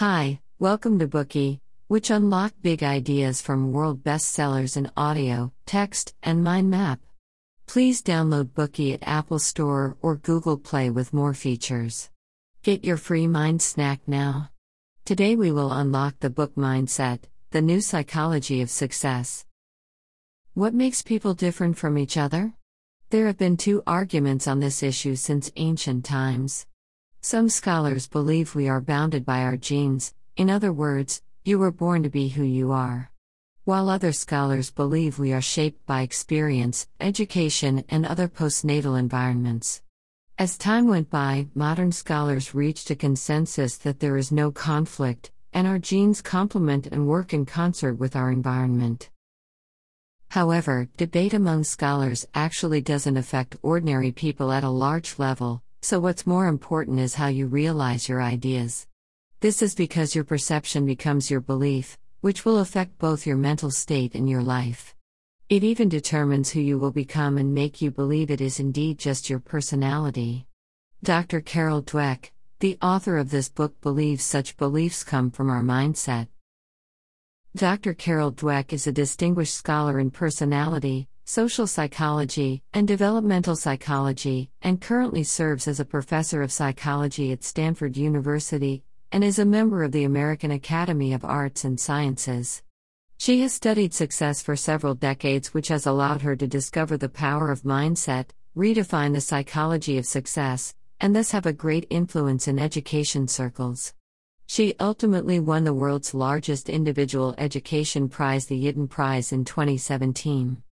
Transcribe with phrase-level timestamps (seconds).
[0.00, 6.42] Hi, welcome to Bookey, which unlock big ideas from world bestsellers in audio, text, and
[6.42, 7.00] mind map.
[7.66, 12.08] Please download Bookey at Apple Store or Google Play with more features.
[12.62, 14.48] Get your free mind snack now.
[15.04, 19.44] Today we will unlock the book Mindset, the new psychology of success.
[20.54, 22.54] What makes people different from each other?
[23.10, 26.64] There have been two arguments on this issue since ancient times.
[27.22, 32.02] Some scholars believe we are bounded by our genes, in other words, you were born
[32.02, 33.10] to be who you are.
[33.64, 39.82] While other scholars believe we are shaped by experience, education, and other postnatal environments.
[40.38, 45.66] As time went by, modern scholars reached a consensus that there is no conflict, and
[45.66, 49.10] our genes complement and work in concert with our environment.
[50.30, 56.26] However, debate among scholars actually doesn't affect ordinary people at a large level, so what's
[56.26, 58.86] more important is how you realize your ideas.
[59.40, 64.14] This is because your perception becomes your belief, which will affect both your mental state
[64.14, 64.94] and your life.
[65.48, 69.28] It even determines who you will become and make you believe it is indeed just
[69.28, 70.46] your personality.
[71.02, 71.40] Dr.
[71.40, 76.28] Carol Dweck, the author of this book, believes such beliefs come from our mindset.
[77.56, 77.94] Dr.
[77.94, 85.22] Carol Dweck is a distinguished scholar in personality, social psychology, and developmental psychology, and currently
[85.22, 90.02] serves as a professor of psychology at Stanford University, and is a member of the
[90.02, 92.64] American Academy of Arts and Sciences.
[93.16, 97.52] She has studied success for several decades, which has allowed her to discover the power
[97.52, 103.28] of mindset, redefine the psychology of success, and thus have a great influence in education
[103.28, 103.94] circles.
[104.48, 110.64] She ultimately won the world's largest individual education prize, the Yidan Prize, in 2017.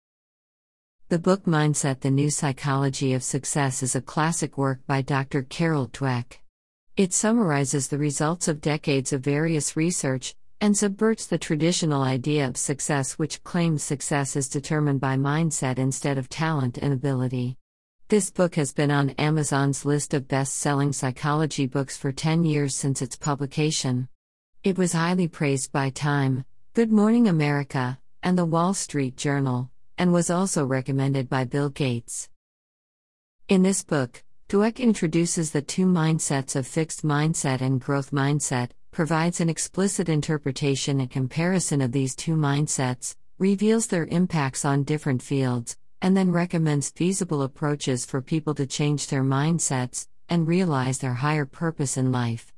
[1.09, 5.43] The book Mindset The New Psychology of Success is a classic work by Dr.
[5.45, 6.39] Carol Dweck.
[6.97, 12.57] It summarizes the results of decades of various research and subverts the traditional idea of
[12.57, 17.57] success, which claims success is determined by mindset instead of talent and ability.
[18.09, 22.75] This book has been on Amazon's list of best selling psychology books for 10 years
[22.75, 24.09] since its publication.
[24.65, 26.45] It was highly praised by Time,
[26.75, 32.29] Good Morning America, and the Wall Street Journal, and was also recommended by Bill Gates.
[33.49, 39.41] In this book, Dweck introduces the two mindsets of fixed mindset and growth mindset, provides
[39.41, 45.77] an explicit interpretation and comparison of these two mindsets, reveals their impacts on different fields,
[46.01, 51.45] and then recommends feasible approaches for people to change their mindsets and realize their higher
[51.45, 52.53] purpose in life.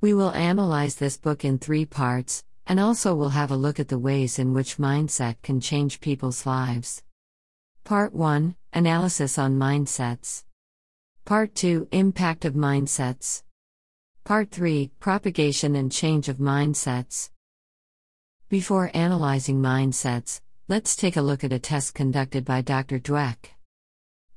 [0.00, 3.88] We will analyze this book in three parts, and also we'll have a look at
[3.88, 7.02] the ways in which mindset can change people's lives.
[7.84, 10.44] Part 1 Analysis on Mindsets.
[11.24, 13.42] Part 2 Impact of Mindsets.
[14.24, 17.30] Part 3 Propagation and Change of Mindsets.
[18.48, 22.98] Before analyzing mindsets, Let's take a look at a test conducted by Dr.
[22.98, 23.50] Dweck.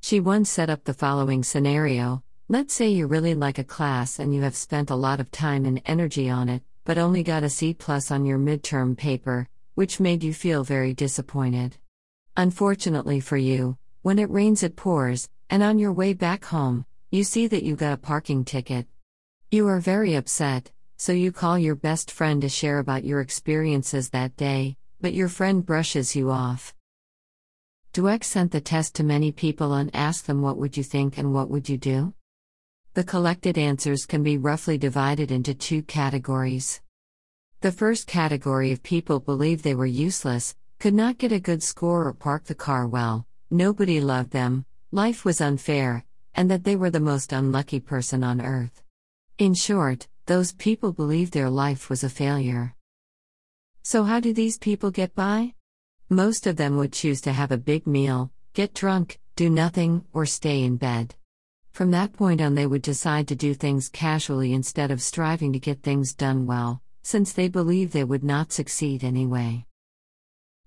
[0.01, 4.35] She once set up the following scenario Let's say you really like a class and
[4.35, 7.49] you have spent a lot of time and energy on it, but only got a
[7.49, 11.75] C plus on your midterm paper, which made you feel very disappointed.
[12.37, 17.23] Unfortunately for you, when it rains it pours, and on your way back home, you
[17.23, 18.87] see that you got a parking ticket.
[19.51, 24.09] You are very upset, so you call your best friend to share about your experiences
[24.09, 26.73] that day, but your friend brushes you off.
[27.93, 31.33] Dweck sent the test to many people and asked them what would you think and
[31.33, 32.13] what would you do?
[32.95, 36.79] The collected answers can be roughly divided into two categories.
[37.59, 42.07] The first category of people believed they were useless, could not get a good score
[42.07, 46.89] or park the car well, nobody loved them, life was unfair, and that they were
[46.89, 48.81] the most unlucky person on earth.
[49.39, 52.75] In short, those people believed their life was a failure.
[53.83, 55.53] So, how do these people get by?
[56.07, 60.25] Most of them would choose to have a big meal, get drunk, do nothing, or
[60.25, 61.13] stay in bed.
[61.75, 65.59] From that point on, they would decide to do things casually instead of striving to
[65.59, 69.65] get things done well, since they believed they would not succeed anyway.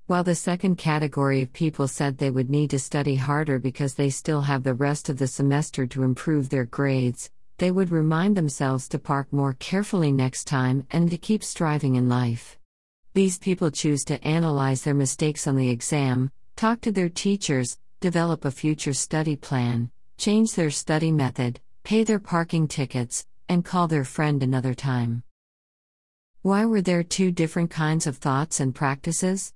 [0.06, 4.10] While the second category of people said they would need to study harder because they
[4.10, 8.86] still have the rest of the semester to improve their grades, they would remind themselves
[8.88, 12.58] to park more carefully next time and to keep striving in life.
[13.14, 18.44] These people choose to analyze their mistakes on the exam, talk to their teachers, develop
[18.44, 24.04] a future study plan, change their study method, pay their parking tickets, and call their
[24.04, 25.22] friend another time.
[26.42, 29.54] Why were there two different kinds of thoughts and practices?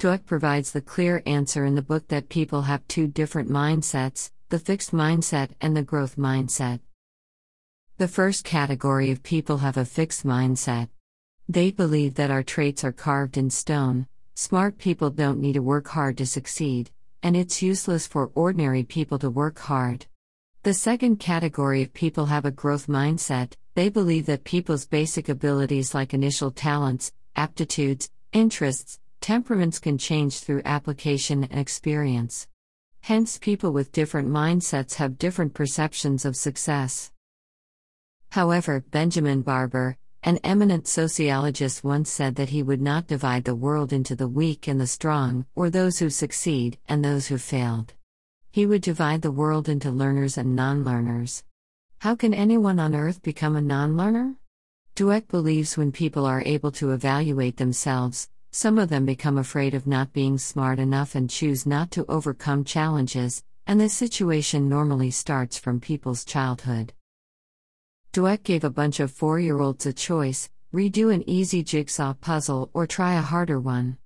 [0.00, 4.58] Dweck provides the clear answer in the book that people have two different mindsets the
[4.58, 6.80] fixed mindset and the growth mindset.
[7.98, 10.88] The first category of people have a fixed mindset.
[11.48, 15.86] They believe that our traits are carved in stone, smart people don't need to work
[15.86, 16.90] hard to succeed,
[17.22, 20.06] and it's useless for ordinary people to work hard.
[20.62, 25.94] The second category of people have a growth mindset, they believe that people's basic abilities
[25.94, 32.46] like initial talents, aptitudes, interests, temperaments can change through application and experience.
[33.00, 37.10] Hence, people with different mindsets have different perceptions of success.
[38.30, 43.92] However, Benjamin Barber, an eminent sociologist, once said that he would not divide the world
[43.92, 47.94] into the weak and the strong, or those who succeed and those who failed.
[48.50, 51.44] He would divide the world into learners and non learners.
[52.00, 54.34] How can anyone on earth become a non learner?
[54.94, 59.86] Dweck believes when people are able to evaluate themselves, some of them become afraid of
[59.86, 65.56] not being smart enough and choose not to overcome challenges, and this situation normally starts
[65.56, 66.92] from people's childhood.
[68.12, 72.68] Dweck gave a bunch of four year olds a choice redo an easy jigsaw puzzle
[72.74, 73.98] or try a harder one.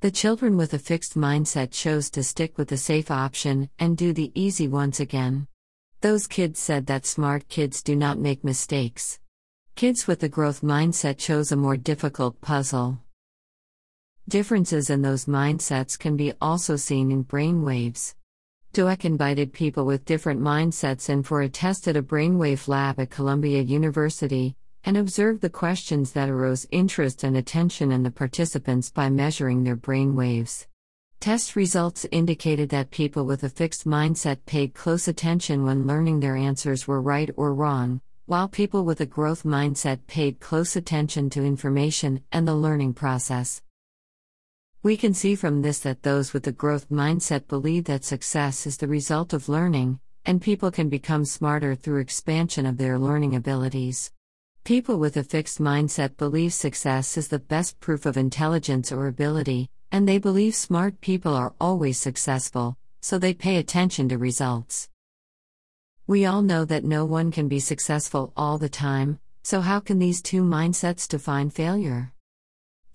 [0.00, 4.12] The children with a fixed mindset chose to stick with the safe option and do
[4.12, 5.46] the easy ones again.
[6.02, 9.20] Those kids said that smart kids do not make mistakes.
[9.74, 12.98] Kids with a growth mindset chose a more difficult puzzle.
[14.28, 18.14] Differences in those mindsets can be also seen in brain waves.
[18.76, 23.08] Dweck invited people with different mindsets in for a test at a brainwave lab at
[23.08, 29.08] Columbia University, and observed the questions that arose interest and attention in the participants by
[29.08, 30.66] measuring their brain waves.
[31.20, 36.36] Test results indicated that people with a fixed mindset paid close attention when learning their
[36.36, 41.42] answers were right or wrong, while people with a growth mindset paid close attention to
[41.42, 43.62] information and the learning process.
[44.86, 48.76] We can see from this that those with the growth mindset believe that success is
[48.76, 54.12] the result of learning, and people can become smarter through expansion of their learning abilities.
[54.62, 59.68] People with a fixed mindset believe success is the best proof of intelligence or ability,
[59.90, 64.88] and they believe smart people are always successful, so they pay attention to results.
[66.06, 69.98] We all know that no one can be successful all the time, so how can
[69.98, 72.12] these two mindsets define failure?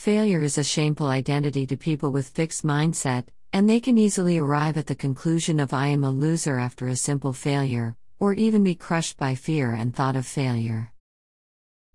[0.01, 4.75] Failure is a shameful identity to people with fixed mindset, and they can easily arrive
[4.75, 8.73] at the conclusion of I am a loser after a simple failure, or even be
[8.73, 10.91] crushed by fear and thought of failure.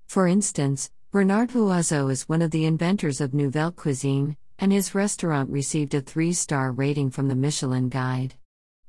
[0.07, 5.51] For instance, Bernard Loiseau is one of the inventors of Nouvelle Cuisine, and his restaurant
[5.51, 8.37] received a three star rating from the Michelin Guide.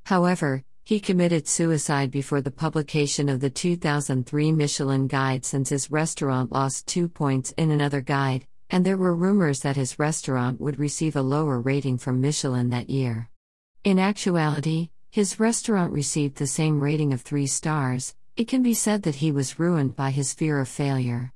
[0.06, 6.52] However, he committed suicide before the publication of the 2003 Michelin Guide since his restaurant
[6.52, 11.16] lost two points in another guide, and there were rumors that his restaurant would receive
[11.16, 13.30] a lower rating from Michelin that year.
[13.84, 19.04] In actuality, his restaurant received the same rating of three stars, it can be said
[19.04, 21.34] that he was ruined by his fear of failure.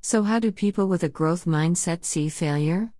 [0.00, 2.92] So, how do people with a growth mindset see failure?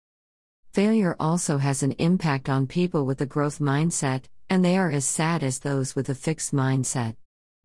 [0.73, 5.05] Failure also has an impact on people with a growth mindset, and they are as
[5.05, 7.17] sad as those with a fixed mindset.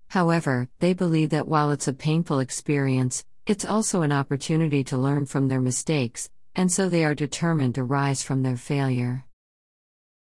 [0.10, 5.25] However, they believe that while it's a painful experience, it's also an opportunity to learn
[5.25, 9.25] from their mistakes, and so they are determined to rise from their failure.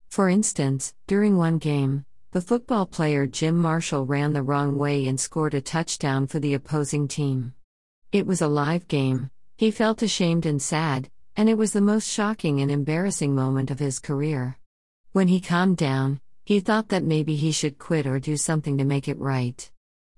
[0.10, 5.18] For instance, during one game, the football player Jim Marshall ran the wrong way and
[5.18, 7.54] scored a touchdown for the opposing team.
[8.12, 12.10] It was a live game, he felt ashamed and sad, and it was the most
[12.10, 14.58] shocking and embarrassing moment of his career.
[15.14, 18.84] When he calmed down, he thought that maybe he should quit or do something to
[18.86, 19.70] make it right.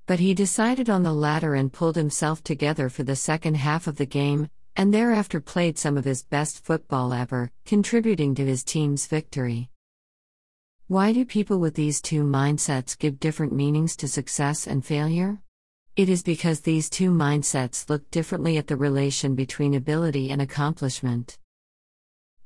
[0.09, 3.97] But he decided on the latter and pulled himself together for the second half of
[3.97, 9.05] the game, and thereafter played some of his best football ever, contributing to his team's
[9.05, 9.69] victory.
[10.87, 15.43] Why do people with these two mindsets give different meanings to success and failure?
[15.95, 21.37] It is because these two mindsets look differently at the relation between ability and accomplishment.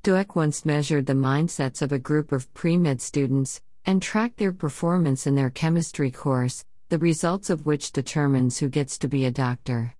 [0.03, 4.51] Dweck once measured the mindsets of a group of pre med students and tracked their
[4.51, 9.31] performance in their chemistry course, the results of which determines who gets to be a
[9.31, 9.95] doctor.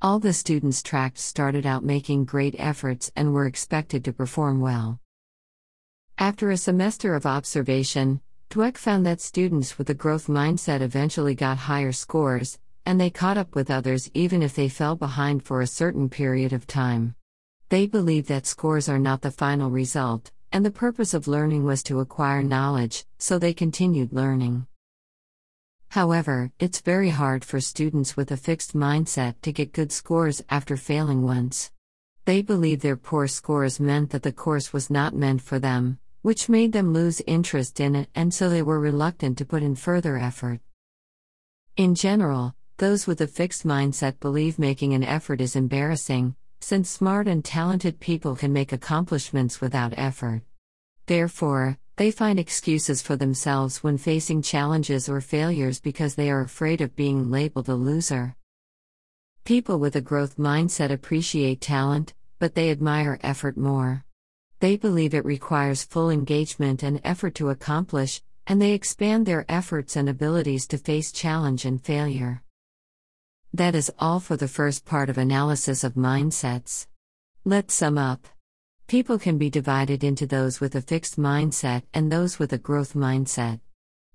[0.00, 5.00] All the students tracked started out making great efforts and were expected to perform well.
[6.18, 11.58] After a semester of observation, Dweck found that students with a growth mindset eventually got
[11.58, 15.66] higher scores, and they caught up with others even if they fell behind for a
[15.66, 17.16] certain period of time.
[17.70, 21.82] They believed that scores are not the final result, and the purpose of learning was
[21.82, 24.68] to acquire knowledge, so they continued learning.
[25.88, 30.76] However, it's very hard for students with a fixed mindset to get good scores after
[30.76, 31.70] failing once.
[32.24, 36.48] They believe their poor scores meant that the course was not meant for them, which
[36.48, 40.18] made them lose interest in it, and so they were reluctant to put in further
[40.18, 40.60] effort.
[41.76, 47.26] In general, Those with a fixed mindset believe making an effort is embarrassing, since smart
[47.26, 50.42] and talented people can make accomplishments without effort.
[51.06, 56.82] Therefore, they find excuses for themselves when facing challenges or failures because they are afraid
[56.82, 58.36] of being labeled a loser.
[59.44, 64.04] People with a growth mindset appreciate talent, but they admire effort more.
[64.60, 69.96] They believe it requires full engagement and effort to accomplish, and they expand their efforts
[69.96, 72.42] and abilities to face challenge and failure.
[73.54, 76.86] That is all for the first part of analysis of mindsets.
[77.44, 78.26] Let's sum up.
[78.88, 82.94] People can be divided into those with a fixed mindset and those with a growth
[82.94, 83.58] mindset.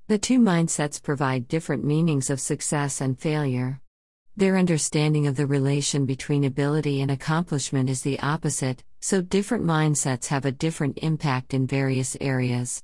[0.07, 3.81] The two mindsets provide different meanings of success and failure.
[4.37, 10.27] Their understanding of the relation between ability and accomplishment is the opposite, so different mindsets
[10.27, 12.81] have a different impact in various areas.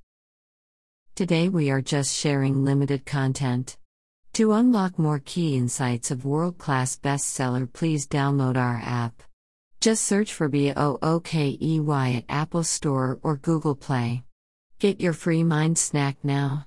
[1.15, 3.77] Today we are just sharing limited content.
[4.34, 9.24] To unlock more key insights of world class bestseller, please download our app.
[9.79, 14.24] Just search for BOOKEY at Apple Store or Google Play.
[14.79, 16.66] Get your free mind snack now.